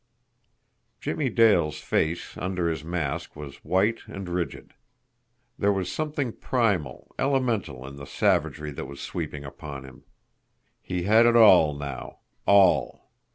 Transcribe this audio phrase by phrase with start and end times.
[0.99, 4.73] Jimmie Dale's face under his mask was white and rigid.
[5.59, 10.03] There was something primal, elemental in the savagery that was sweeping upon him.
[10.81, 13.11] He had it all now ALL!